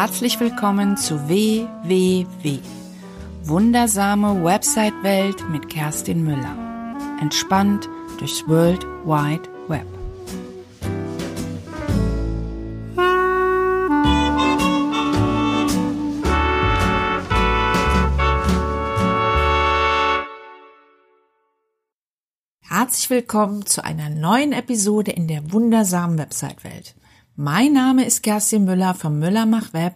[0.00, 2.60] Herzlich willkommen zu WWW.
[3.42, 6.56] Wundersame Website-Welt mit Kerstin Müller.
[7.20, 7.86] Entspannt
[8.18, 9.86] durchs World Wide Web.
[22.62, 26.94] Herzlich willkommen zu einer neuen Episode in der wundersamen Website-Welt.
[27.42, 29.94] Mein Name ist Kerstin Müller vom Müller Mach Web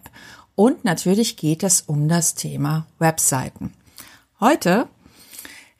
[0.55, 3.75] und natürlich geht es um das Thema Webseiten.
[4.41, 4.89] Heute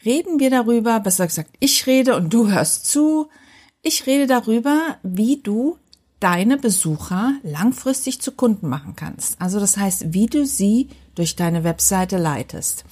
[0.05, 3.31] reden wir darüber, besser gesagt, ich rede und du hörst zu.
[3.81, 5.79] Ich rede darüber, wie du
[6.21, 9.41] deine Besucher langfristig zu Kunden machen kannst.
[9.41, 12.85] Also das heißt, wie du sie durch deine Webseite leitest.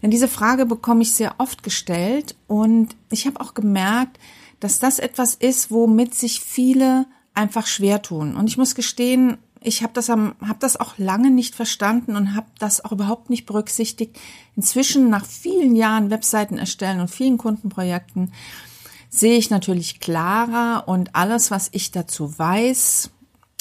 [0.00, 4.18] Denn diese Frage bekomme ich sehr oft gestellt und ich habe auch gemerkt,
[4.60, 7.04] dass das etwas ist, womit sich viele
[7.34, 8.36] einfach schwer tun.
[8.36, 12.46] Und ich muss gestehen, ich habe das, hab das auch lange nicht verstanden und habe
[12.58, 14.18] das auch überhaupt nicht berücksichtigt.
[14.56, 18.32] Inzwischen, nach vielen Jahren Webseiten erstellen und vielen Kundenprojekten,
[19.08, 23.10] sehe ich natürlich klarer und alles, was ich dazu weiß,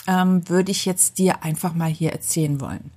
[0.07, 2.91] ähm, würde ich jetzt dir einfach mal hier erzählen wollen.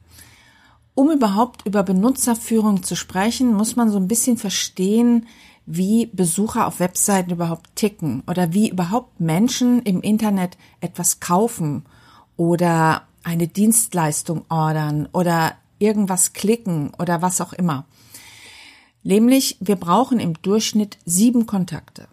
[0.94, 5.26] Um überhaupt über Benutzerführung zu sprechen, muss man so ein bisschen verstehen,
[5.66, 11.84] wie Besucher auf Webseiten überhaupt ticken oder wie überhaupt Menschen im Internet etwas kaufen
[12.36, 17.84] oder eine Dienstleistung ordern oder irgendwas klicken oder was auch immer.
[19.02, 22.08] Nämlich, wir brauchen im Durchschnitt sieben Kontakte.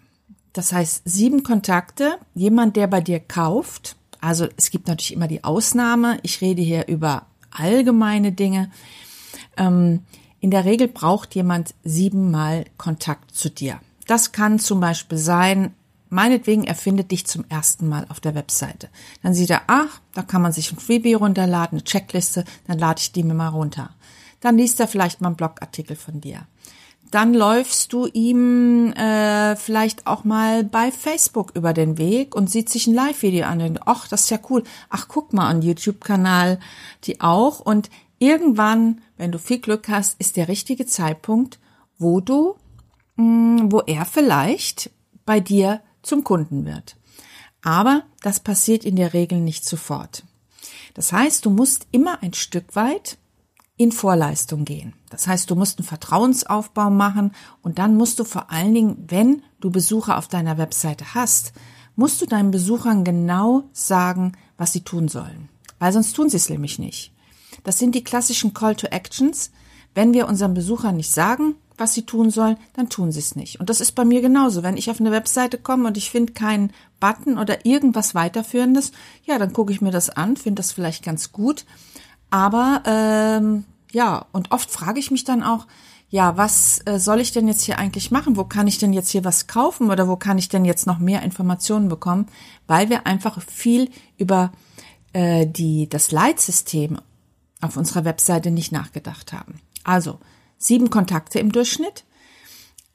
[0.53, 3.95] Das heißt, sieben Kontakte, jemand, der bei dir kauft.
[4.21, 6.19] Also es gibt natürlich immer die Ausnahme.
[6.23, 8.71] Ich rede hier über allgemeine Dinge.
[9.57, 10.01] Ähm,
[10.43, 13.79] in der Regel braucht jemand siebenmal Kontakt zu dir.
[14.07, 15.73] Das kann zum Beispiel sein,
[16.09, 18.89] meinetwegen er findet dich zum ersten Mal auf der Webseite.
[19.21, 22.99] Dann sieht er, ach, da kann man sich ein Freebie runterladen, eine Checkliste, dann lade
[22.99, 23.91] ich die mir mal runter.
[24.41, 26.45] Dann liest er vielleicht mal einen Blogartikel von dir.
[27.09, 32.67] Dann läufst du ihm äh, vielleicht auch mal bei Facebook über den Weg und sieht
[32.67, 34.65] sich ein Live-Video an und ach, das ist ja cool.
[34.89, 36.59] Ach, guck mal, an YouTube-Kanal
[37.05, 37.61] die auch.
[37.61, 37.89] Und
[38.23, 41.59] irgendwann, wenn du viel Glück hast, ist der richtige Zeitpunkt,
[41.97, 42.55] wo du,
[43.17, 44.91] mm, wo er vielleicht
[45.25, 46.95] bei dir zum Kunden wird.
[47.61, 50.23] Aber das passiert in der Regel nicht sofort.
[50.93, 53.17] Das heißt, du musst immer ein Stück weit
[53.75, 54.93] in Vorleistung gehen.
[55.09, 59.43] Das heißt, du musst einen Vertrauensaufbau machen und dann musst du vor allen Dingen, wenn
[59.59, 61.53] du Besucher auf deiner Webseite hast,
[61.95, 65.49] musst du deinen Besuchern genau sagen, was sie tun sollen.
[65.79, 67.12] Weil sonst tun sie es nämlich nicht.
[67.63, 69.51] Das sind die klassischen Call to Actions.
[69.95, 73.59] Wenn wir unseren Besuchern nicht sagen, was sie tun sollen, dann tun sie es nicht.
[73.59, 74.63] Und das ist bei mir genauso.
[74.63, 78.91] Wenn ich auf eine Webseite komme und ich finde keinen Button oder irgendwas weiterführendes,
[79.23, 81.65] ja, dann gucke ich mir das an, finde das vielleicht ganz gut.
[82.29, 85.67] Aber ähm, ja, und oft frage ich mich dann auch,
[86.09, 88.37] ja, was äh, soll ich denn jetzt hier eigentlich machen?
[88.37, 90.99] Wo kann ich denn jetzt hier was kaufen oder wo kann ich denn jetzt noch
[90.99, 92.27] mehr Informationen bekommen?
[92.67, 94.51] Weil wir einfach viel über
[95.13, 96.99] äh, die das Leitsystem
[97.63, 99.59] auf unserer Webseite nicht nachgedacht haben.
[99.83, 100.19] Also
[100.57, 102.03] sieben Kontakte im Durchschnitt.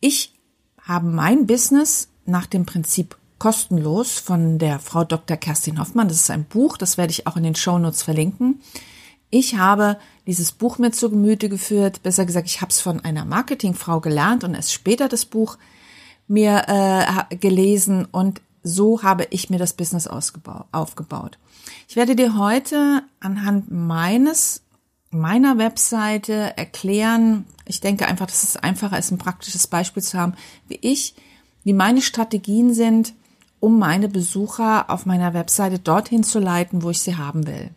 [0.00, 0.34] Ich
[0.80, 5.36] habe mein Business nach dem Prinzip kostenlos von der Frau Dr.
[5.36, 6.08] Kerstin Hoffmann.
[6.08, 8.60] Das ist ein Buch, das werde ich auch in den Show Notes verlinken.
[9.30, 13.24] Ich habe dieses Buch mir zu Gemüte geführt, besser gesagt, ich habe es von einer
[13.24, 15.58] Marketingfrau gelernt und erst später das Buch
[16.26, 21.38] mir äh, gelesen und so habe ich mir das Business aufgebaut.
[21.88, 24.62] Ich werde dir heute anhand meines
[25.10, 30.34] meiner Webseite erklären, ich denke einfach, dass es einfacher ist, ein praktisches Beispiel zu haben,
[30.68, 31.14] wie ich,
[31.64, 33.14] wie meine Strategien sind,
[33.60, 37.70] um meine Besucher auf meiner Webseite dorthin zu leiten, wo ich sie haben will.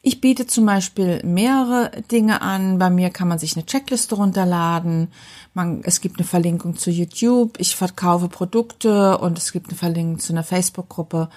[0.00, 2.78] Ich biete zum Beispiel mehrere Dinge an.
[2.78, 5.08] Bei mir kann man sich eine Checkliste runterladen.
[5.54, 7.58] Man, es gibt eine Verlinkung zu YouTube.
[7.58, 11.28] Ich verkaufe Produkte und es gibt eine Verlinkung zu einer Facebook-Gruppe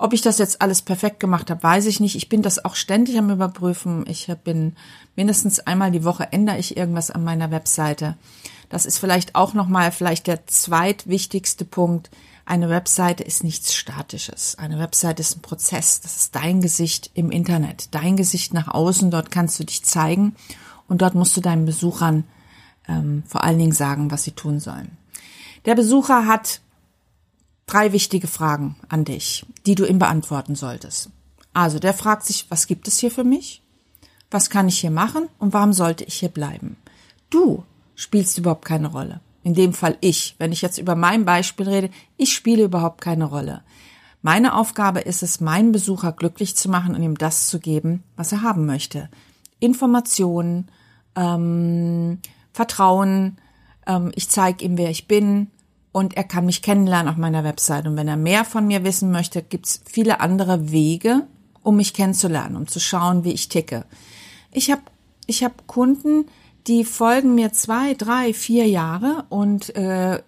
[0.00, 2.16] ob ich das jetzt alles perfekt gemacht habe, weiß ich nicht.
[2.16, 4.06] Ich bin das auch ständig am Überprüfen.
[4.08, 4.74] Ich bin
[5.14, 8.16] mindestens einmal die Woche ändere ich irgendwas an meiner Webseite.
[8.70, 12.08] Das ist vielleicht auch nochmal vielleicht der zweitwichtigste Punkt.
[12.46, 14.56] Eine Webseite ist nichts Statisches.
[14.58, 16.00] Eine Webseite ist ein Prozess.
[16.00, 19.10] Das ist dein Gesicht im Internet, dein Gesicht nach außen.
[19.10, 20.34] Dort kannst du dich zeigen
[20.88, 22.24] und dort musst du deinen Besuchern
[22.88, 24.96] ähm, vor allen Dingen sagen, was sie tun sollen.
[25.66, 26.62] Der Besucher hat
[27.66, 31.10] drei wichtige Fragen an dich, die du ihm beantworten solltest.
[31.52, 33.62] Also, der fragt sich, was gibt es hier für mich?
[34.30, 36.76] Was kann ich hier machen und warum sollte ich hier bleiben?
[37.30, 37.64] Du
[37.94, 39.20] spielst überhaupt keine Rolle.
[39.42, 40.36] In dem Fall ich.
[40.38, 43.62] Wenn ich jetzt über mein Beispiel rede, ich spiele überhaupt keine Rolle.
[44.22, 48.32] Meine Aufgabe ist es, meinen Besucher glücklich zu machen und ihm das zu geben, was
[48.32, 49.08] er haben möchte.
[49.60, 50.68] Informationen,
[51.16, 52.18] ähm,
[52.52, 53.38] Vertrauen,
[53.86, 55.48] ähm, ich zeige ihm, wer ich bin
[55.92, 57.86] und er kann mich kennenlernen auf meiner Website.
[57.86, 61.26] Und wenn er mehr von mir wissen möchte, gibt's viele andere Wege,
[61.62, 63.84] um mich kennenzulernen, um zu schauen, wie ich ticke.
[64.52, 64.82] Ich habe
[65.26, 66.26] ich hab Kunden,
[66.66, 70.22] die folgen mir zwei, drei, vier Jahre und äh,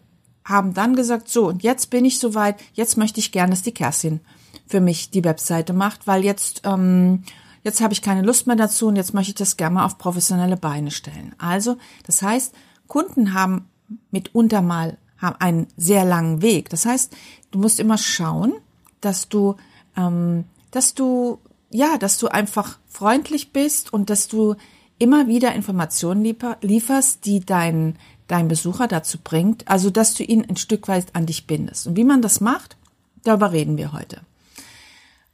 [0.45, 3.75] haben dann gesagt, so, und jetzt bin ich soweit, jetzt möchte ich gerne, dass die
[3.75, 4.21] Kerstin
[4.67, 7.23] für mich die Webseite macht, weil jetzt, ähm,
[7.63, 9.99] jetzt habe ich keine Lust mehr dazu und jetzt möchte ich das gerne mal auf
[9.99, 11.35] professionelle Beine stellen.
[11.39, 12.55] Also, das heißt,
[12.89, 13.69] Kunden haben
[14.11, 16.69] mitunter mal haben einen sehr langen Weg.
[16.69, 17.17] Das heißt,
[17.53, 18.53] du musst immer schauen,
[19.01, 19.57] dass du,
[19.97, 21.39] ähm, dass du,
[21.71, 24.57] ja, dass du einfach freundlich bist und dass du
[24.99, 30.57] immer wieder Informationen lieferst, die dein, dein Besucher dazu bringt, also dass du ihn ein
[30.57, 31.87] Stück weit an dich bindest.
[31.87, 32.77] Und wie man das macht,
[33.25, 34.21] darüber reden wir heute.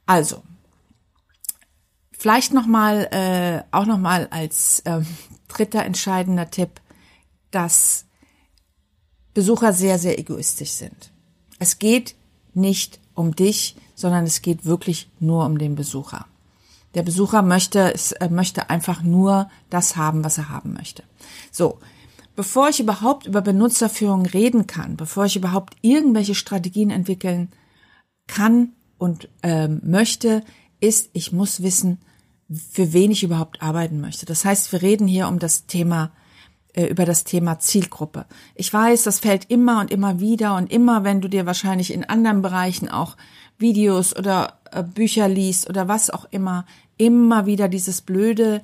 [0.05, 0.41] Also,
[2.11, 5.01] vielleicht nochmal, äh, auch nochmal als äh,
[5.47, 6.81] dritter entscheidender Tipp,
[7.51, 8.05] dass
[9.33, 11.11] Besucher sehr, sehr egoistisch sind.
[11.59, 12.15] Es geht
[12.53, 16.25] nicht um dich, sondern es geht wirklich nur um den Besucher.
[16.95, 21.03] Der Besucher möchte, es, äh, möchte einfach nur das haben, was er haben möchte.
[21.51, 21.79] So.
[22.35, 27.49] Bevor ich überhaupt über Benutzerführung reden kann, bevor ich überhaupt irgendwelche Strategien entwickeln
[28.27, 30.43] kann und ähm, möchte,
[30.79, 31.99] ist, ich muss wissen,
[32.71, 34.25] für wen ich überhaupt arbeiten möchte.
[34.25, 36.11] Das heißt, wir reden hier um das Thema
[36.75, 38.25] über das Thema Zielgruppe.
[38.55, 42.03] Ich weiß, das fällt immer und immer wieder und immer, wenn du dir wahrscheinlich in
[42.03, 43.17] anderen Bereichen auch
[43.57, 46.65] Videos oder äh, Bücher liest oder was auch immer,
[46.97, 48.61] immer wieder dieses blöde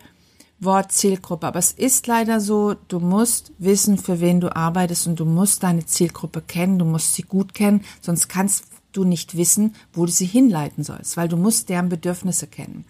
[0.59, 1.47] Wort Zielgruppe.
[1.47, 5.63] Aber es ist leider so, du musst wissen, für wen du arbeitest und du musst
[5.63, 10.11] deine Zielgruppe kennen, du musst sie gut kennen, sonst kannst du nicht wissen, wo du
[10.11, 12.85] sie hinleiten sollst, weil du musst deren Bedürfnisse kennen.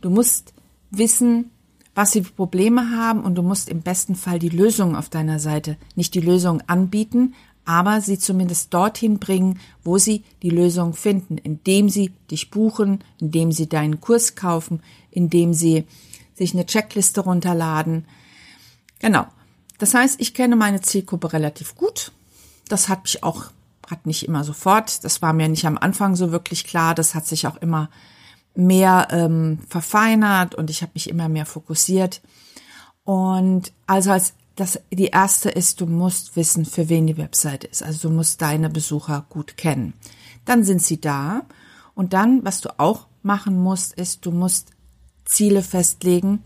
[0.00, 0.54] Du musst
[0.90, 1.50] wissen,
[1.94, 5.38] was sie für Probleme haben und du musst im besten Fall die Lösung auf deiner
[5.38, 11.38] Seite, nicht die Lösung anbieten, aber sie zumindest dorthin bringen, wo sie die Lösung finden,
[11.38, 15.84] indem sie dich buchen, indem sie deinen Kurs kaufen, indem sie
[16.34, 18.04] sich eine Checkliste runterladen.
[18.98, 19.26] Genau.
[19.78, 22.12] Das heißt, ich kenne meine Zielgruppe relativ gut.
[22.68, 23.46] Das hat mich auch,
[23.88, 27.26] hat nicht immer sofort, das war mir nicht am Anfang so wirklich klar, das hat
[27.26, 27.88] sich auch immer
[28.54, 32.20] mehr ähm, verfeinert und ich habe mich immer mehr fokussiert.
[33.04, 37.82] Und also als das die erste ist, du musst wissen, für wen die Webseite ist.
[37.82, 39.94] Also du musst deine Besucher gut kennen.
[40.44, 41.42] Dann sind sie da
[41.94, 44.70] und dann, was du auch machen musst, ist, du musst
[45.24, 46.42] Ziele festlegen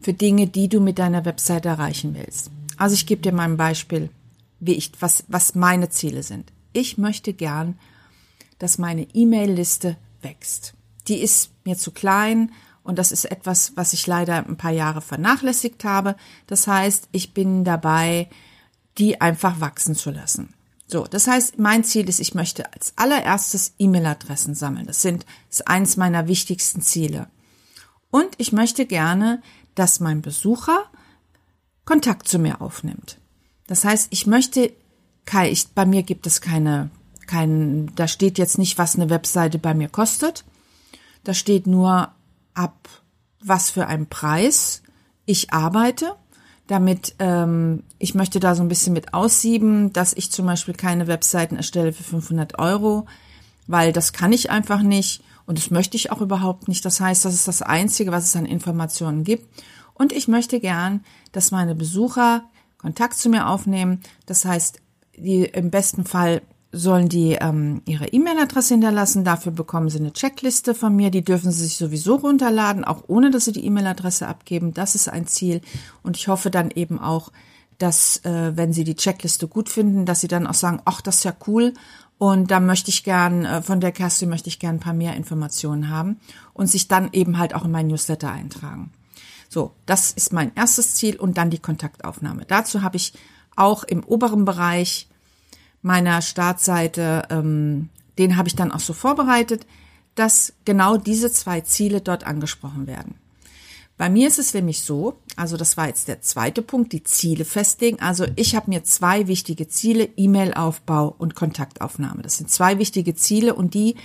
[0.00, 2.50] für Dinge, die du mit deiner Webseite erreichen willst.
[2.76, 4.10] Also ich gebe dir mal ein Beispiel,
[4.60, 6.52] wie ich was was meine Ziele sind.
[6.74, 7.78] Ich möchte gern,
[8.58, 10.74] dass meine E-Mail-Liste wächst
[11.08, 12.52] die ist mir zu klein
[12.82, 16.16] und das ist etwas, was ich leider ein paar Jahre vernachlässigt habe.
[16.46, 18.30] Das heißt, ich bin dabei,
[18.96, 20.54] die einfach wachsen zu lassen.
[20.86, 24.86] So, das heißt, mein Ziel ist, ich möchte als allererstes E-Mail-Adressen sammeln.
[24.86, 27.28] Das sind ist eines meiner wichtigsten Ziele.
[28.10, 29.42] Und ich möchte gerne,
[29.74, 30.84] dass mein Besucher
[31.84, 33.18] Kontakt zu mir aufnimmt.
[33.66, 34.72] Das heißt, ich möchte,
[35.44, 36.90] ich, bei mir gibt es keine,
[37.26, 40.44] kein, da steht jetzt nicht, was eine Webseite bei mir kostet.
[41.24, 42.10] Da steht nur
[42.54, 42.88] ab,
[43.40, 44.82] was für ein Preis
[45.26, 46.14] ich arbeite.
[46.66, 51.06] Damit ähm, ich möchte da so ein bisschen mit aussieben, dass ich zum Beispiel keine
[51.06, 53.06] Webseiten erstelle für 500 Euro,
[53.66, 56.84] weil das kann ich einfach nicht und das möchte ich auch überhaupt nicht.
[56.84, 59.48] Das heißt, das ist das Einzige, was es an Informationen gibt.
[59.94, 62.44] Und ich möchte gern, dass meine Besucher
[62.76, 64.00] Kontakt zu mir aufnehmen.
[64.26, 64.80] Das heißt,
[65.16, 69.24] die im besten Fall sollen die ähm, ihre E-Mail-Adresse hinterlassen.
[69.24, 71.10] Dafür bekommen sie eine Checkliste von mir.
[71.10, 74.74] Die dürfen sie sich sowieso runterladen, auch ohne dass sie die E-Mail-Adresse abgeben.
[74.74, 75.62] Das ist ein Ziel.
[76.02, 77.32] Und ich hoffe dann eben auch,
[77.78, 81.16] dass, äh, wenn sie die Checkliste gut finden, dass sie dann auch sagen, ach, das
[81.16, 81.72] ist ja cool.
[82.18, 85.14] Und da möchte ich gern, äh, von der Kerstin möchte ich gern ein paar mehr
[85.14, 86.18] Informationen haben
[86.52, 88.92] und sich dann eben halt auch in mein Newsletter eintragen.
[89.48, 92.44] So, das ist mein erstes Ziel und dann die Kontaktaufnahme.
[92.46, 93.14] Dazu habe ich
[93.56, 95.08] auch im oberen Bereich
[95.82, 99.66] meiner Startseite, ähm, den habe ich dann auch so vorbereitet,
[100.14, 103.14] dass genau diese zwei Ziele dort angesprochen werden.
[103.96, 107.44] Bei mir ist es nämlich so, also das war jetzt der zweite Punkt, die Ziele
[107.44, 107.98] festlegen.
[108.00, 112.22] Also ich habe mir zwei wichtige Ziele, E-Mail-Aufbau und Kontaktaufnahme.
[112.22, 113.96] Das sind zwei wichtige Ziele und die,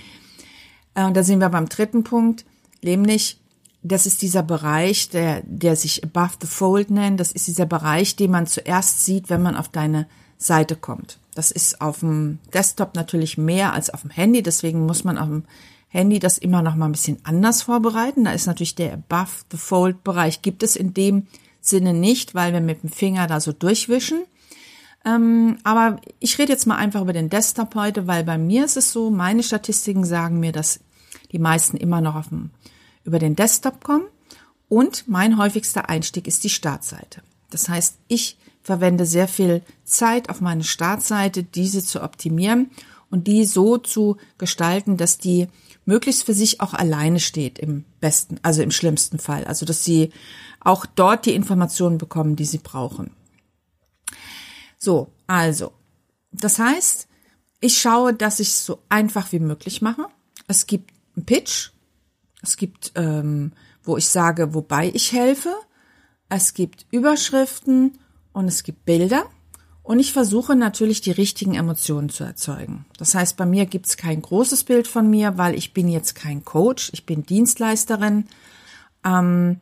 [0.94, 2.44] äh, da sind wir beim dritten Punkt,
[2.82, 3.38] nämlich
[3.84, 7.20] das ist dieser Bereich, der, der sich Above the Fold nennt.
[7.20, 10.08] Das ist dieser Bereich, den man zuerst sieht, wenn man auf deine
[10.44, 11.18] Seite kommt.
[11.34, 15.28] Das ist auf dem Desktop natürlich mehr als auf dem Handy, deswegen muss man auf
[15.28, 15.44] dem
[15.88, 18.24] Handy das immer noch mal ein bisschen anders vorbereiten.
[18.24, 21.26] Da ist natürlich der Above the Fold Bereich gibt es in dem
[21.60, 24.22] Sinne nicht, weil wir mit dem Finger da so durchwischen.
[25.04, 28.76] Ähm, aber ich rede jetzt mal einfach über den Desktop heute, weil bei mir ist
[28.76, 30.80] es so, meine Statistiken sagen mir, dass
[31.32, 32.50] die meisten immer noch auf dem,
[33.04, 34.06] über den Desktop kommen.
[34.68, 37.22] Und mein häufigster Einstieg ist die Startseite.
[37.50, 42.70] Das heißt, ich verwende sehr viel Zeit auf meine Startseite, diese zu optimieren
[43.10, 45.46] und die so zu gestalten, dass die
[45.84, 49.44] möglichst für sich auch alleine steht im besten, also im schlimmsten Fall.
[49.44, 50.10] Also, dass sie
[50.60, 53.10] auch dort die Informationen bekommen, die sie brauchen.
[54.78, 55.72] So, also,
[56.32, 57.06] das heißt,
[57.60, 60.06] ich schaue, dass ich es so einfach wie möglich mache.
[60.48, 61.70] Es gibt einen Pitch,
[62.42, 63.52] es gibt, ähm,
[63.82, 65.54] wo ich sage, wobei ich helfe,
[66.30, 67.98] es gibt Überschriften
[68.34, 69.24] und es gibt Bilder.
[69.82, 72.86] Und ich versuche natürlich die richtigen Emotionen zu erzeugen.
[72.98, 76.14] Das heißt, bei mir gibt es kein großes Bild von mir, weil ich bin jetzt
[76.14, 78.24] kein Coach, ich bin Dienstleisterin.
[79.04, 79.60] Ähm,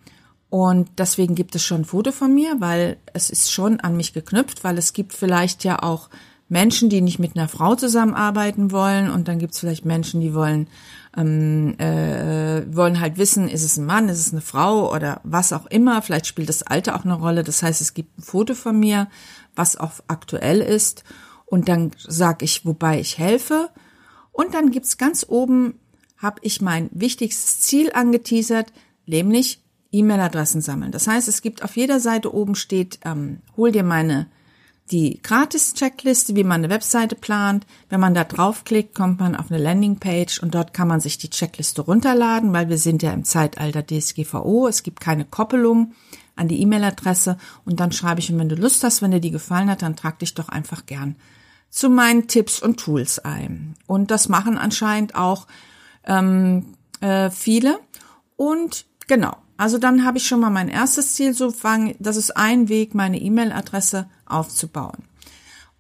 [0.49, 4.13] und deswegen gibt es schon ein Foto von mir, weil es ist schon an mich
[4.13, 6.09] geknüpft, weil es gibt vielleicht ja auch
[6.49, 10.35] Menschen, die nicht mit einer Frau zusammenarbeiten wollen und dann gibt es vielleicht Menschen, die
[10.35, 10.69] wollen
[11.17, 15.53] ähm, äh, wollen halt wissen, ist es ein Mann, ist es eine Frau oder was
[15.53, 16.03] auch immer.
[16.03, 17.45] Vielleicht spielt das Alter auch eine Rolle.
[17.45, 19.09] Das heißt, es gibt ein Foto von mir,
[19.55, 21.05] was auch aktuell ist
[21.53, 23.69] und dann sage ich, wobei ich helfe.
[24.33, 25.75] Und dann gibt's ganz oben,
[26.17, 28.73] habe ich mein wichtigstes Ziel angeteasert,
[29.05, 30.93] nämlich E-Mail-Adressen sammeln.
[30.93, 34.29] Das heißt, es gibt auf jeder Seite oben steht, ähm, hol dir meine
[34.91, 37.67] die Gratis-Checkliste, wie man eine Webseite plant.
[37.89, 41.31] Wenn man da draufklickt, kommt man auf eine Landingpage und dort kann man sich die
[41.31, 44.69] Checkliste runterladen, weil wir sind ja im Zeitalter DSGVO.
[44.69, 45.93] Es gibt keine Koppelung
[46.37, 49.31] an die E-Mail-Adresse und dann schreibe ich, und wenn du Lust hast, wenn dir die
[49.31, 51.17] gefallen hat, dann trag dich doch einfach gern
[51.71, 53.75] zu meinen Tipps und Tools ein.
[53.87, 55.47] Und das machen anscheinend auch
[56.05, 57.81] ähm, äh, viele.
[58.37, 61.95] Und genau, also dann habe ich schon mal mein erstes Ziel so fangen.
[62.01, 65.05] Das ist ein Weg, meine E-Mail-Adresse aufzubauen.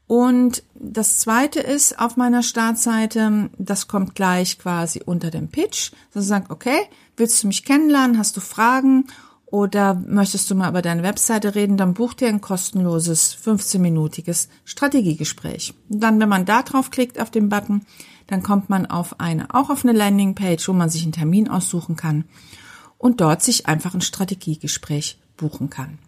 [0.07, 5.91] Und das zweite ist auf meiner Startseite, das kommt gleich quasi unter dem Pitch.
[6.15, 6.79] Sagt, okay,
[7.17, 8.19] willst du mich kennenlernen?
[8.19, 9.09] Hast du Fragen?
[9.47, 11.77] Oder möchtest du mal über deine Webseite reden?
[11.77, 15.75] Dann buch dir ein kostenloses 15-minütiges Strategiegespräch.
[15.89, 17.85] Dann, wenn man da drauf klickt auf den Button,
[18.29, 21.97] dann kommt man auf eine, auch auf eine Landingpage, wo man sich einen Termin aussuchen
[21.97, 22.27] kann
[23.02, 25.99] und dort sich einfach ein Strategiegespräch buchen kann.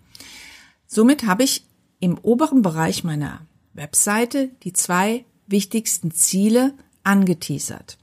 [0.87, 1.67] Somit habe ich
[1.99, 3.41] im oberen Bereich meiner
[3.73, 6.73] Webseite die zwei wichtigsten Ziele
[7.03, 7.99] angeteasert.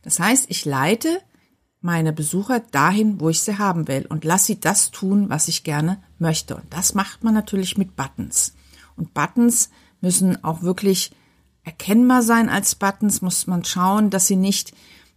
[0.00, 1.20] Das heißt, ich leite
[1.82, 5.62] meine Besucher dahin, wo ich sie haben will und lasse sie das tun, was ich
[5.62, 6.56] gerne möchte.
[6.56, 8.54] Und das macht man natürlich mit Buttons.
[8.96, 9.68] Und Buttons
[10.00, 11.10] müssen auch wirklich
[11.62, 14.72] erkennbar sein als Buttons, muss man schauen, dass sie nicht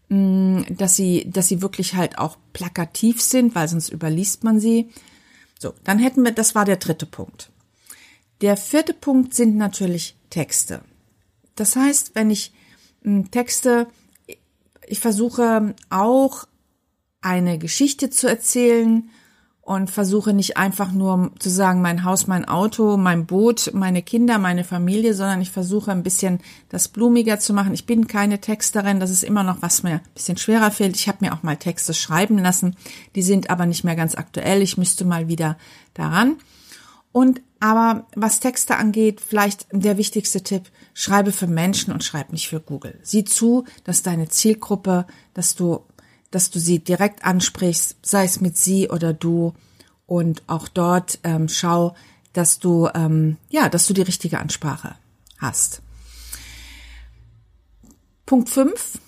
[0.10, 4.90] dass sie, dass sie wirklich halt auch plakativ sind, weil sonst überliest man sie.
[5.60, 7.52] So, dann hätten wir, das war der dritte Punkt.
[8.42, 10.82] Der vierte Punkt sind natürlich Texte.
[11.56, 12.54] Das heißt, wenn ich
[13.02, 13.88] mm, Texte,
[14.86, 16.48] ich versuche auch
[17.22, 19.10] eine Geschichte zu erzählen
[19.68, 24.38] und versuche nicht einfach nur zu sagen, mein Haus, mein Auto, mein Boot, meine Kinder,
[24.38, 27.74] meine Familie, sondern ich versuche ein bisschen das blumiger zu machen.
[27.74, 30.96] Ich bin keine Texterin, das ist immer noch was mir ein bisschen schwerer fehlt.
[30.96, 32.78] Ich habe mir auch mal Texte schreiben lassen,
[33.16, 34.62] die sind aber nicht mehr ganz aktuell.
[34.62, 35.58] Ich müsste mal wieder
[35.94, 36.38] daran.
[37.12, 42.48] Und aber was Texte angeht, vielleicht der wichtigste Tipp, schreibe für Menschen und schreib nicht
[42.48, 42.98] für Google.
[43.04, 45.82] Sieh zu, dass deine Zielgruppe, dass du
[46.32, 49.54] dass du sie direkt ansprichst, sei es mit sie oder du.
[50.06, 51.96] Und auch dort ähm, schau,
[52.34, 54.96] dass du ähm, ja, dass du die richtige Ansprache
[55.38, 55.82] hast.
[58.26, 59.00] Punkt 5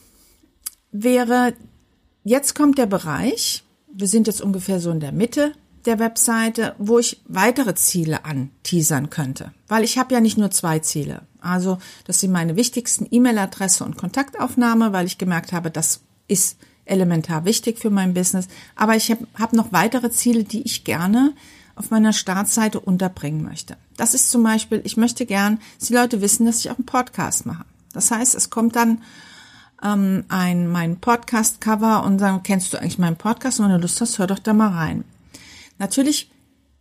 [0.92, 1.54] wäre,
[2.24, 5.54] jetzt kommt der Bereich, wir sind jetzt ungefähr so in der Mitte
[5.86, 9.54] der Webseite, wo ich weitere Ziele anteasern könnte.
[9.68, 11.22] Weil ich habe ja nicht nur zwei Ziele.
[11.42, 16.58] Also das sind meine wichtigsten E-Mail-Adresse und Kontaktaufnahme, weil ich gemerkt habe, das ist
[16.90, 18.48] elementar wichtig für mein Business.
[18.76, 21.34] Aber ich habe hab noch weitere Ziele, die ich gerne
[21.76, 23.78] auf meiner Startseite unterbringen möchte.
[23.96, 26.86] Das ist zum Beispiel, ich möchte gern, dass die Leute wissen, dass ich auch einen
[26.86, 27.66] Podcast mache.
[27.94, 29.02] Das heißt, es kommt dann
[29.82, 33.60] ähm, ein mein Podcast-Cover und sagen, kennst du eigentlich meinen Podcast?
[33.60, 35.06] Und wenn du Lust hast, hör doch da mal rein.
[35.78, 36.30] Natürlich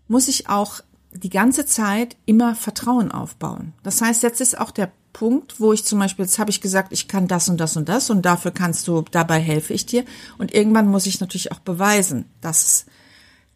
[0.09, 0.81] muss ich auch
[1.13, 3.73] die ganze Zeit immer Vertrauen aufbauen.
[3.83, 6.93] Das heißt, jetzt ist auch der Punkt, wo ich zum Beispiel, jetzt habe ich gesagt,
[6.93, 10.05] ich kann das und das und das und dafür kannst du, dabei helfe ich dir.
[10.39, 12.87] Und irgendwann muss ich natürlich auch beweisen, dass,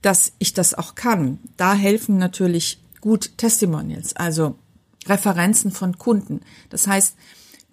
[0.00, 1.38] dass ich das auch kann.
[1.56, 4.16] Da helfen natürlich gut Testimonials.
[4.16, 4.56] Also
[5.06, 6.40] Referenzen von Kunden.
[6.70, 7.16] Das heißt,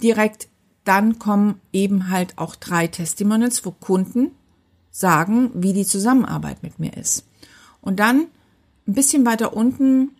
[0.01, 0.47] direkt
[0.83, 4.31] dann kommen eben halt auch drei Testimonials, wo Kunden
[4.91, 7.27] sagen, wie die Zusammenarbeit mit mir ist.
[7.81, 8.27] Und dann
[8.87, 10.11] ein bisschen weiter unten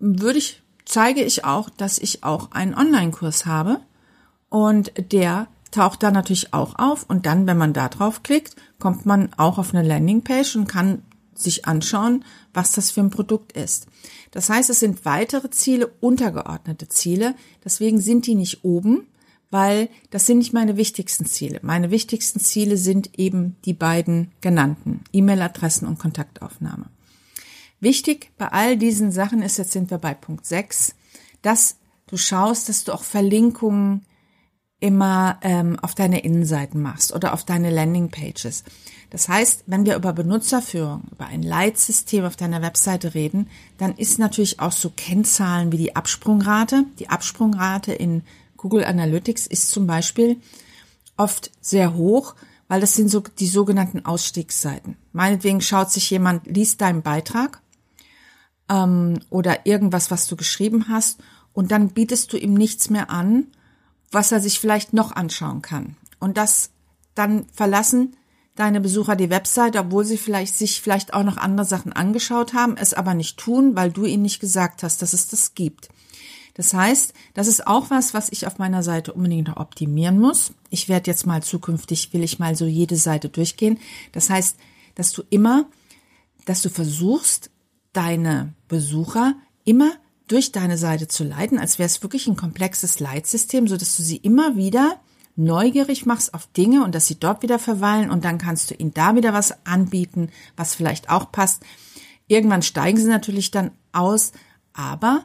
[0.00, 3.80] würde ich, zeige ich auch, dass ich auch einen Online-Kurs habe
[4.48, 9.06] und der taucht da natürlich auch auf und dann, wenn man da drauf klickt, kommt
[9.06, 13.86] man auch auf eine Landingpage und kann sich anschauen, was das für ein Produkt ist.
[14.32, 17.34] Das heißt, es sind weitere Ziele, untergeordnete Ziele.
[17.64, 19.06] Deswegen sind die nicht oben,
[19.50, 21.60] weil das sind nicht meine wichtigsten Ziele.
[21.62, 26.86] Meine wichtigsten Ziele sind eben die beiden genannten, E-Mail-Adressen und Kontaktaufnahme.
[27.80, 30.94] Wichtig bei all diesen Sachen ist, jetzt sind wir bei Punkt 6,
[31.42, 34.04] dass du schaust, dass du auch Verlinkungen
[34.80, 38.64] immer ähm, auf deine Innenseiten machst oder auf deine Landingpages.
[39.10, 44.18] Das heißt, wenn wir über Benutzerführung, über ein Leitsystem auf deiner Webseite reden, dann ist
[44.18, 46.84] natürlich auch so Kennzahlen wie die Absprungrate.
[46.98, 48.22] Die Absprungrate in
[48.56, 50.36] Google Analytics ist zum Beispiel
[51.16, 52.34] oft sehr hoch,
[52.68, 54.96] weil das sind so die sogenannten Ausstiegsseiten.
[55.12, 57.60] Meinetwegen schaut sich jemand, liest deinen Beitrag
[58.70, 61.20] ähm, oder irgendwas, was du geschrieben hast,
[61.52, 63.48] und dann bietest du ihm nichts mehr an,
[64.12, 65.96] was er sich vielleicht noch anschauen kann.
[66.20, 66.70] Und das
[67.14, 68.16] dann verlassen
[68.54, 72.76] deine Besucher die Website, obwohl sie vielleicht sich vielleicht auch noch andere Sachen angeschaut haben,
[72.76, 75.88] es aber nicht tun, weil du ihnen nicht gesagt hast, dass es das gibt.
[76.54, 80.52] Das heißt, das ist auch was, was ich auf meiner Seite unbedingt noch optimieren muss.
[80.68, 83.78] Ich werde jetzt mal zukünftig, will ich mal so jede Seite durchgehen.
[84.12, 84.56] Das heißt,
[84.94, 85.66] dass du immer,
[86.44, 87.50] dass du versuchst,
[87.92, 89.34] deine Besucher
[89.64, 89.92] immer
[90.28, 94.02] durch deine Seite zu leiten, als wäre es wirklich ein komplexes Leitsystem, so dass du
[94.02, 95.00] sie immer wieder
[95.36, 98.94] neugierig machst auf Dinge und dass sie dort wieder verweilen und dann kannst du ihnen
[98.94, 101.62] da wieder was anbieten, was vielleicht auch passt.
[102.28, 104.32] Irgendwann steigen sie natürlich dann aus,
[104.72, 105.24] aber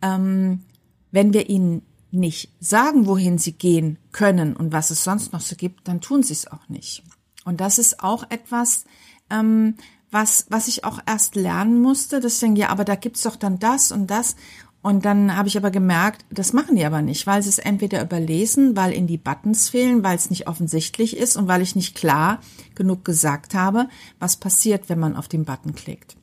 [0.00, 0.62] ähm,
[1.10, 1.82] wenn wir ihnen
[2.12, 6.22] nicht sagen, wohin sie gehen können und was es sonst noch so gibt, dann tun
[6.22, 7.02] sie es auch nicht.
[7.44, 8.84] Und das ist auch etwas,
[9.30, 9.74] ähm,
[10.14, 12.20] was, was ich auch erst lernen musste.
[12.20, 14.36] Deswegen, ja, aber da gibt's doch dann das und das.
[14.80, 18.02] Und dann habe ich aber gemerkt, das machen die aber nicht, weil sie es entweder
[18.02, 21.96] überlesen, weil ihnen die Buttons fehlen, weil es nicht offensichtlich ist und weil ich nicht
[21.96, 22.40] klar
[22.74, 26.16] genug gesagt habe, was passiert, wenn man auf den Button klickt.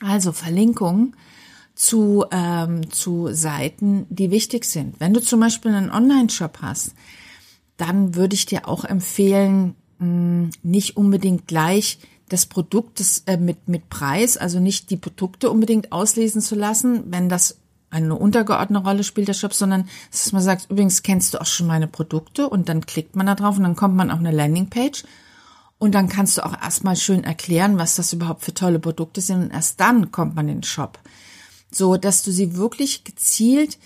[0.00, 1.14] Also Verlinkungen
[1.74, 5.00] zu, ähm, zu Seiten, die wichtig sind.
[5.00, 6.94] Wenn du zum Beispiel einen Online-Shop hast,
[7.76, 11.98] dann würde ich dir auch empfehlen, mh, hm, nicht unbedingt gleich
[12.28, 17.04] das Produkt das, äh, mit, mit Preis, also nicht die Produkte unbedingt auslesen zu lassen,
[17.10, 17.58] wenn das
[17.92, 21.66] eine untergeordnete Rolle spielt der Shop, sondern dass man sagt, übrigens kennst du auch schon
[21.66, 22.48] meine Produkte?
[22.48, 25.04] Und dann klickt man da drauf und dann kommt man auf eine Landingpage.
[25.78, 29.42] Und dann kannst du auch erstmal schön erklären, was das überhaupt für tolle Produkte sind.
[29.42, 30.98] Und erst dann kommt man in den Shop.
[31.70, 33.78] So dass du sie wirklich gezielt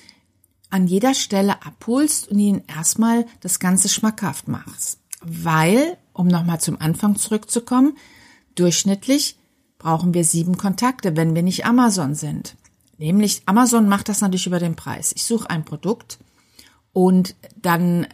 [0.70, 5.01] an jeder Stelle abholst und ihnen erstmal das Ganze schmackhaft machst.
[5.20, 7.96] Weil, um nochmal zum Anfang zurückzukommen,
[8.59, 9.37] durchschnittlich
[9.79, 12.57] brauchen wir sieben Kontakte, wenn wir nicht Amazon sind.
[12.99, 15.12] Nämlich Amazon macht das natürlich über den Preis.
[15.14, 16.19] Ich suche ein Produkt
[16.92, 18.07] und dann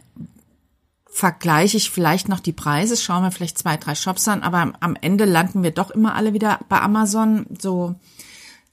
[1.05, 4.97] vergleiche ich vielleicht noch die Preise, schauen wir vielleicht zwei, drei Shops an, aber am
[4.99, 7.45] Ende landen wir doch immer alle wieder bei Amazon.
[7.59, 7.95] So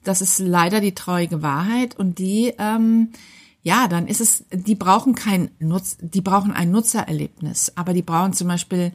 [0.03, 3.11] das ist leider die traurige Wahrheit und die, ähm,
[3.63, 8.33] ja, dann ist es, die brauchen kein Nutz, die brauchen ein Nutzererlebnis, aber die brauchen
[8.33, 8.93] zum Beispiel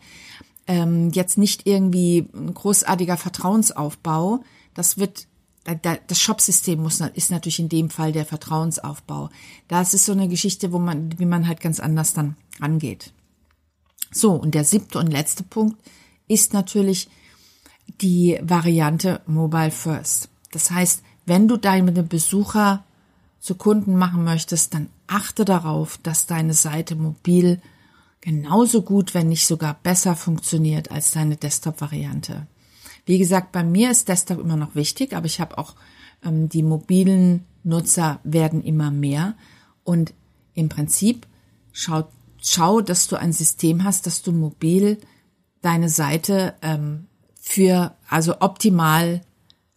[0.67, 4.43] ähm, jetzt nicht irgendwie ein großartiger Vertrauensaufbau.
[4.73, 5.27] Das wird
[5.65, 9.31] das Shopsystem muss ist natürlich in dem Fall der Vertrauensaufbau.
[9.67, 13.13] Das ist so eine Geschichte, wo man, wie man halt ganz anders dann angeht.
[14.11, 15.77] So, und der siebte und letzte Punkt
[16.27, 17.09] ist natürlich
[18.01, 20.29] die Variante Mobile First.
[20.51, 22.83] Das heißt, wenn du deine Besucher
[23.39, 27.59] zu Kunden machen möchtest, dann achte darauf, dass deine Seite mobil
[28.25, 32.47] genauso gut, wenn nicht sogar besser funktioniert als deine Desktop-Variante.
[33.05, 35.75] Wie gesagt, bei mir ist Desktop immer noch wichtig, aber ich habe auch
[36.23, 39.35] ähm, die mobilen Nutzer werden immer mehr
[39.83, 40.15] und
[40.55, 41.27] im Prinzip
[41.71, 42.07] schau,
[42.41, 44.97] schau, dass du ein System hast, dass du mobil
[45.61, 47.05] deine Seite ähm,
[47.39, 49.21] für also optimal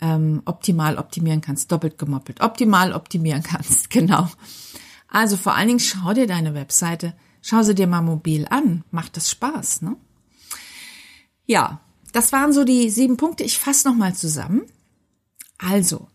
[0.01, 4.27] ähm, optimal optimieren kannst, doppelt gemoppelt, optimal optimieren kannst, genau.
[5.07, 9.17] Also vor allen Dingen schau dir deine Webseite, schau sie dir mal mobil an, macht
[9.17, 9.97] das Spaß, ne?
[11.47, 11.81] Ja,
[12.13, 13.45] das waren so die sieben Punkte.
[13.45, 14.63] Ich fasse nochmal zusammen.
[15.59, 16.09] Also,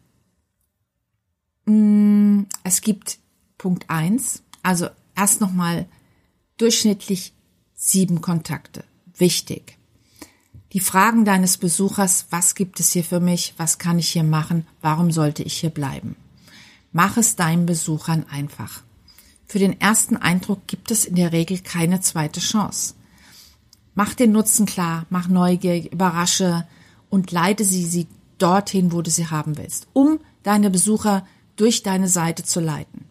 [1.65, 3.19] mh, mm, es gibt
[3.57, 4.43] Punkt eins.
[4.61, 5.87] also erst nochmal
[6.57, 7.33] durchschnittlich
[7.73, 8.83] sieben Kontakte.
[9.17, 9.77] Wichtig
[10.73, 14.65] die Fragen deines Besuchers, was gibt es hier für mich, was kann ich hier machen,
[14.81, 16.15] warum sollte ich hier bleiben.
[16.91, 18.81] Mach es deinen Besuchern einfach.
[19.45, 22.95] Für den ersten Eindruck gibt es in der Regel keine zweite Chance.
[23.95, 26.67] Mach den Nutzen klar, mach neugierig, überrasche
[27.09, 32.07] und leite sie, sie dorthin, wo du sie haben willst, um deine Besucher durch deine
[32.07, 33.05] Seite zu leiten.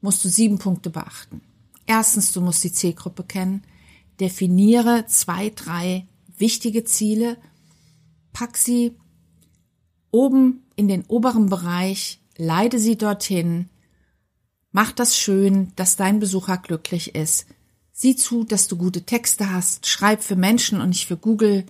[0.00, 1.42] Musst du sieben Punkte beachten.
[1.86, 3.62] Erstens, du musst die Zielgruppe kennen.
[4.18, 6.06] Definiere zwei, drei
[6.38, 7.36] wichtige Ziele.
[8.32, 8.94] Pack sie
[10.10, 13.68] oben in den oberen Bereich, leite sie dorthin.
[14.72, 17.46] Mach das schön, dass dein Besucher glücklich ist.
[17.92, 19.86] Sieh zu, dass du gute Texte hast.
[19.86, 21.66] Schreib für Menschen und nicht für Google.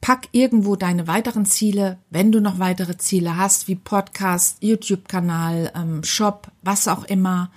[0.00, 6.02] Pack irgendwo deine weiteren Ziele, wenn du noch weitere Ziele hast, wie Podcast, YouTube-Kanal, ähm,
[6.04, 7.50] Shop, was auch immer.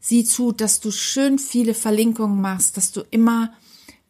[0.00, 3.52] Sieh zu, dass du schön viele Verlinkungen machst, dass du immer,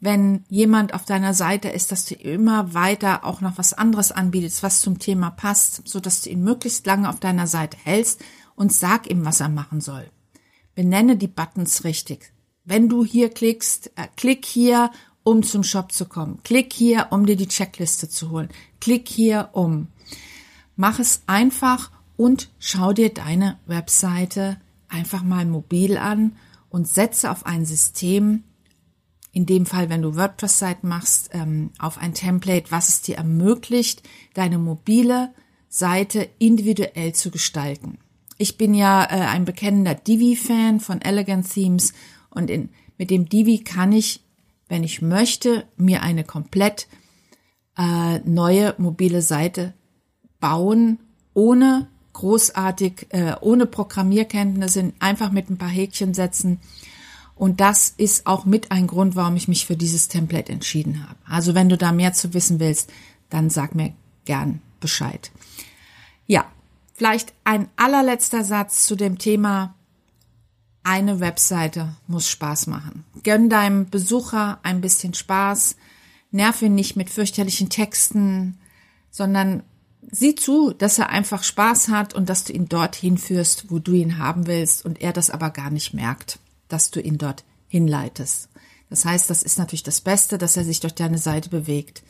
[0.01, 4.63] wenn jemand auf deiner Seite ist, dass du immer weiter auch noch was anderes anbietest,
[4.63, 8.21] was zum Thema passt, so dass du ihn möglichst lange auf deiner Seite hältst
[8.59, 10.11] und sag ihm, was er machen soll.
[10.75, 12.33] Benenne die Buttons richtig.
[12.65, 14.91] Wenn du hier klickst, äh, klick hier,
[15.23, 16.41] um zum Shop zu kommen.
[16.43, 18.49] Klick hier, um dir die Checkliste zu holen.
[18.81, 19.89] Klick hier, um.
[20.77, 26.37] Mach es einfach und schau dir deine Webseite einfach mal mobil an
[26.69, 28.43] und setze auf ein System,
[29.33, 34.03] in dem Fall, wenn du WordPress-Seiten machst, ähm, auf ein Template, was es dir ermöglicht,
[34.35, 35.33] deine mobile
[35.69, 37.99] Seite individuell zu gestalten.
[38.39, 41.93] Ich bin ja äh, ein bekennender Divi-Fan von Elegant Themes
[42.31, 44.23] und in, mit dem Divi kann ich,
[44.69, 46.87] wenn ich möchte, mir eine komplett
[47.77, 49.75] äh, neue mobile Seite
[50.39, 51.01] bauen,
[51.35, 56.61] ohne großartig, äh, ohne Programmierkenntnisse, einfach mit ein paar Häkchen setzen.
[57.35, 61.19] Und das ist auch mit ein Grund, warum ich mich für dieses Template entschieden habe.
[61.25, 62.93] Also wenn du da mehr zu wissen willst,
[63.31, 63.93] dann sag mir
[64.25, 65.31] gern Bescheid.
[66.27, 66.47] Ja,
[66.99, 69.77] vielleicht ein allerletzter Satz zu dem Thema.
[70.83, 73.05] Eine Webseite muss Spaß machen.
[73.23, 75.77] Gönn deinem Besucher ein bisschen Spaß.
[76.33, 78.59] Nerv ihn nicht mit fürchterlichen Texten,
[79.11, 79.63] sondern
[80.11, 83.93] sieh zu, dass er einfach Spaß hat und dass du ihn dorthin führst, wo du
[83.93, 88.49] ihn haben willst und er das aber gar nicht merkt, dass du ihn dort hinleitest.
[88.91, 92.03] Das heißt, das ist natürlich das Beste, dass er sich durch deine Seite bewegt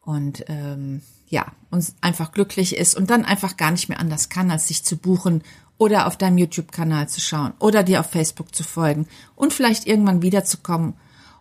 [0.00, 4.50] und ähm, ja, und einfach glücklich ist und dann einfach gar nicht mehr anders kann,
[4.50, 5.42] als sich zu buchen
[5.78, 10.22] oder auf deinem YouTube-Kanal zu schauen oder dir auf Facebook zu folgen und vielleicht irgendwann
[10.22, 10.94] wiederzukommen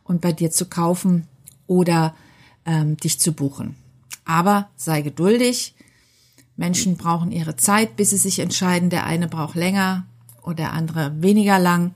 [0.03, 1.27] und bei dir zu kaufen
[1.67, 2.15] oder
[2.65, 3.75] ähm, dich zu buchen.
[4.25, 5.75] Aber sei geduldig,
[6.55, 8.89] Menschen brauchen ihre Zeit, bis sie sich entscheiden.
[8.89, 10.05] Der eine braucht länger
[10.43, 11.95] oder der andere weniger lang.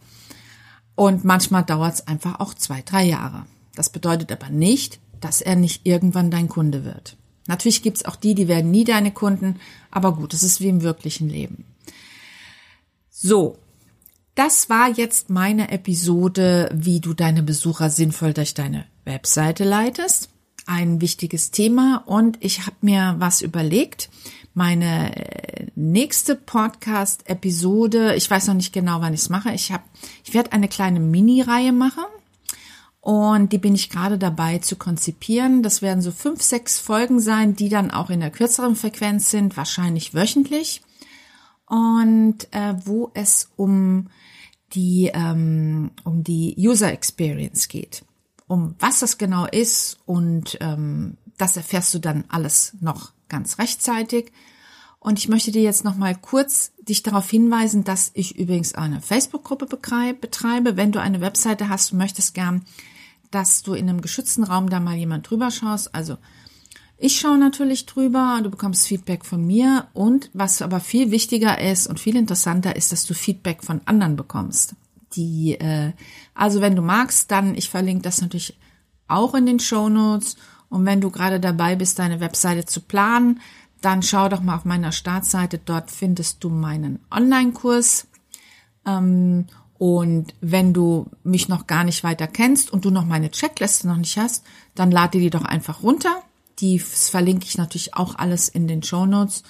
[0.96, 3.46] Und manchmal dauert es einfach auch zwei, drei Jahre.
[3.76, 7.18] Das bedeutet aber nicht, dass er nicht irgendwann dein Kunde wird.
[7.48, 9.60] Natürlich gibt's auch die, die werden nie deine Kunden,
[9.92, 11.66] aber gut, das ist wie im wirklichen Leben.
[13.10, 13.58] So,
[14.36, 20.30] das war jetzt meine Episode, wie du deine Besucher sinnvoll durch deine Webseite leitest.
[20.66, 24.10] Ein wichtiges Thema und ich habe mir was überlegt
[24.54, 29.52] meine äh, nächste Podcast-Episode, ich weiß noch nicht genau, wann ich es mache.
[29.54, 29.84] Ich habe,
[30.24, 32.04] ich werde eine kleine Mini-Reihe machen
[33.04, 35.62] und die bin ich gerade dabei zu konzipieren.
[35.62, 39.58] Das werden so fünf, sechs Folgen sein, die dann auch in der kürzeren Frequenz sind,
[39.58, 40.82] wahrscheinlich wöchentlich
[41.68, 44.08] und äh, wo es um
[44.72, 48.06] die ähm, um die User Experience geht,
[48.48, 54.32] um was das genau ist und ähm, das erfährst du dann alles noch ganz rechtzeitig.
[55.02, 59.02] Und ich möchte dir jetzt noch mal kurz dich darauf hinweisen, dass ich übrigens eine
[59.02, 60.78] Facebook-Gruppe betreibe.
[60.78, 62.64] Wenn du eine Webseite hast und möchtest gern,
[63.34, 65.94] dass du in einem geschützten Raum da mal jemand drüber schaust.
[65.96, 66.18] Also
[66.98, 71.88] ich schaue natürlich drüber, du bekommst Feedback von mir und was aber viel wichtiger ist
[71.88, 74.76] und viel interessanter ist, dass du Feedback von anderen bekommst.
[75.16, 75.92] Die, äh,
[76.34, 78.58] also wenn du magst, dann ich verlinke das natürlich
[79.08, 80.38] auch in den Show Notes
[80.70, 83.42] und wenn du gerade dabei bist, deine Webseite zu planen,
[83.82, 85.60] dann schau doch mal auf meiner Startseite.
[85.60, 88.08] Dort findest du meinen Online-Kurs.
[88.86, 89.46] Ähm,
[89.84, 93.98] und wenn du mich noch gar nicht weiter kennst und du noch meine Checkliste noch
[93.98, 96.24] nicht hast, dann lade die doch einfach runter.
[96.60, 99.44] Die verlinke ich natürlich auch alles in den Show Notes.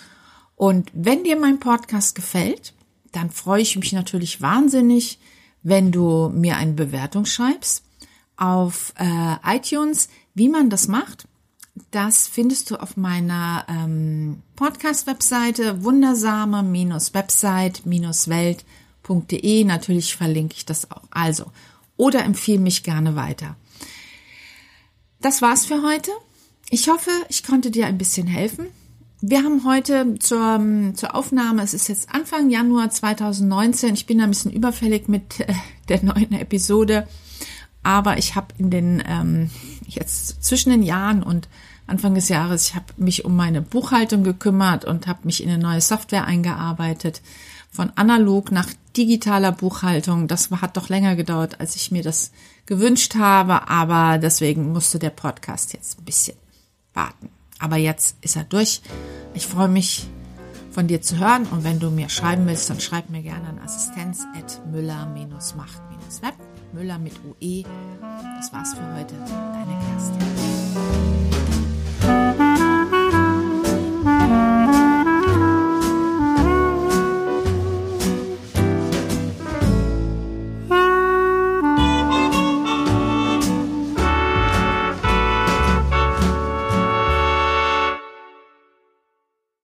[0.55, 2.73] Und wenn dir mein Podcast gefällt,
[3.11, 5.19] dann freue ich mich natürlich wahnsinnig,
[5.61, 7.83] wenn du mir eine Bewertung schreibst
[8.35, 10.09] auf äh, iTunes.
[10.33, 11.27] Wie man das macht,
[11.91, 15.83] das findest du auf meiner ähm, Podcast-Webseite
[19.03, 19.63] wundersame-website-welt.de.
[19.63, 21.03] Natürlich verlinke ich das auch.
[21.11, 21.45] Also,
[21.97, 23.55] oder empfehle mich gerne weiter.
[25.21, 26.11] Das war's für heute.
[26.69, 28.67] Ich hoffe, ich konnte dir ein bisschen helfen.
[29.21, 30.61] wir haben heute zur,
[30.95, 35.53] zur Aufnahme, es ist jetzt Anfang Januar 2019, ich bin ein bisschen überfällig mit äh,
[35.87, 37.07] der neuen Episode,
[37.83, 39.49] aber ich habe in den, ähm,
[39.85, 41.47] jetzt zwischen den Jahren und
[41.87, 45.61] Anfang des Jahres, ich habe mich um meine Buchhaltung gekümmert und habe mich in eine
[45.61, 47.21] neue Software eingearbeitet,
[47.73, 50.29] von analog nach digitaler Buchhaltung.
[50.29, 52.31] Das hat doch länger gedauert, als ich mir das
[52.65, 56.37] gewünscht habe, aber deswegen musste der Podcast jetzt ein bisschen
[56.93, 57.29] warten.
[57.59, 58.81] Aber jetzt ist er durch.
[59.33, 60.07] Ich freue mich,
[60.73, 61.45] von dir zu hören.
[61.45, 66.33] Und wenn du mir schreiben willst, dann schreib mir gerne an assistenz.müller-macht-web.
[66.73, 67.63] Müller mit UE.
[68.37, 69.13] Das war's für heute.
[69.27, 70.52] Deine Kerstin.